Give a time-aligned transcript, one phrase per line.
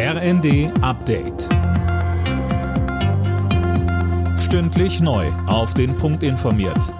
[0.00, 1.48] RND Update.
[4.38, 5.26] Stündlich neu.
[5.48, 6.94] Auf den Punkt informiert.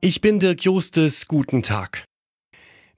[0.00, 1.26] Ich bin Dirk Justes.
[1.26, 2.04] Guten Tag.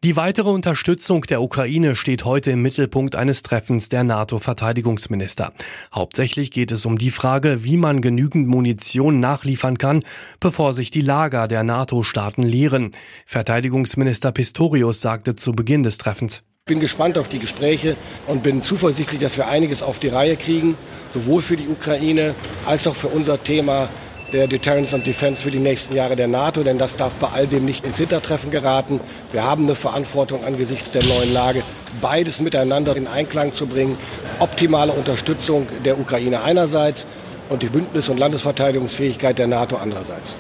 [0.05, 5.55] Die weitere Unterstützung der Ukraine steht heute im Mittelpunkt eines Treffens der NATO-Verteidigungsminister.
[5.95, 10.03] Hauptsächlich geht es um die Frage, wie man genügend Munition nachliefern kann,
[10.39, 12.91] bevor sich die Lager der NATO-Staaten leeren.
[13.25, 16.45] Verteidigungsminister Pistorius sagte zu Beginn des Treffens.
[16.67, 17.95] Ich bin gespannt auf die Gespräche
[18.27, 20.79] und bin zuversichtlich, dass wir einiges auf die Reihe kriegen,
[21.13, 22.35] sowohl für die Ukraine
[22.65, 23.91] als auch für unser Thema
[24.33, 27.47] der Deterrence und Defense für die nächsten Jahre der NATO, denn das darf bei all
[27.47, 29.01] dem nicht ins Hintertreffen geraten.
[29.31, 31.63] Wir haben eine Verantwortung angesichts der neuen Lage,
[32.01, 33.99] beides miteinander in Einklang zu bringen.
[34.39, 37.07] Optimale Unterstützung der Ukraine einerseits
[37.51, 40.39] und die Bündnis- und Landesverteidigungsfähigkeit der NATO andererseits.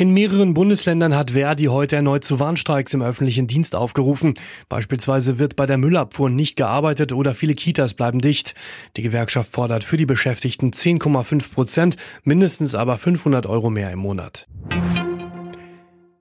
[0.00, 4.34] In mehreren Bundesländern hat Verdi heute erneut zu Warnstreiks im öffentlichen Dienst aufgerufen.
[4.68, 8.54] Beispielsweise wird bei der Müllabfuhr nicht gearbeitet oder viele Kitas bleiben dicht.
[8.96, 14.46] Die Gewerkschaft fordert für die Beschäftigten 10,5 Prozent, mindestens aber 500 Euro mehr im Monat.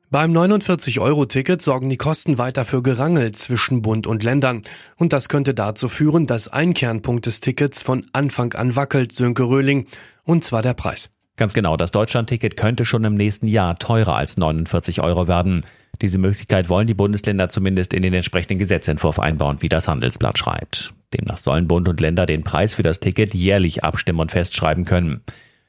[0.10, 4.64] Beim 49-Euro-Ticket sorgen die Kosten weiter für Gerangel zwischen Bund und Ländern.
[4.98, 9.44] Und das könnte dazu führen, dass ein Kernpunkt des Tickets von Anfang an wackelt, Sönke
[9.44, 9.86] Röhling.
[10.24, 11.12] Und zwar der Preis.
[11.38, 15.64] Ganz genau, das Deutschlandticket könnte schon im nächsten Jahr teurer als 49 Euro werden.
[16.02, 20.94] Diese Möglichkeit wollen die Bundesländer zumindest in den entsprechenden Gesetzentwurf einbauen, wie das Handelsblatt schreibt.
[21.14, 25.22] Demnach sollen Bund und Länder den Preis für das Ticket jährlich abstimmen und festschreiben können.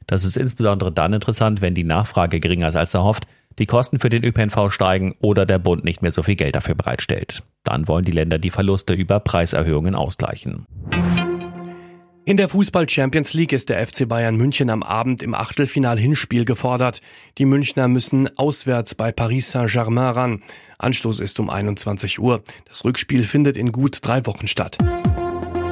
[0.06, 3.26] Das ist insbesondere dann interessant, wenn die Nachfrage geringer ist als erhofft,
[3.58, 6.76] die Kosten für den ÖPNV steigen oder der Bund nicht mehr so viel Geld dafür
[6.76, 7.42] bereitstellt.
[7.64, 10.66] Dann wollen die Länder die Verluste über Preiserhöhungen ausgleichen.
[12.28, 17.00] In der Fußball Champions League ist der FC Bayern München am Abend im Achtelfinal-Hinspiel gefordert.
[17.38, 20.42] Die Münchner müssen auswärts bei Paris Saint-Germain ran.
[20.76, 22.42] Anstoß ist um 21 Uhr.
[22.66, 24.76] Das Rückspiel findet in gut drei Wochen statt.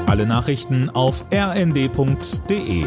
[0.07, 2.87] Alle Nachrichten auf rnd.de